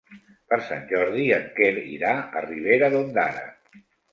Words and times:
Per 0.53 0.57
Sant 0.69 0.87
Jordi 0.91 1.27
en 1.35 1.45
Quer 1.61 1.69
irà 1.99 2.15
a 2.41 2.45
Ribera 2.49 2.93
d'Ondara. 2.95 3.49